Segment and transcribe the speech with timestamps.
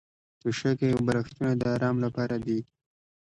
[0.41, 2.59] توشکې او بالښتونه د ارام لپاره دي.